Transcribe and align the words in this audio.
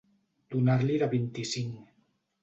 Donar-li 0.53 0.95
de 1.03 1.09
vint-i-cinc. 1.11 1.77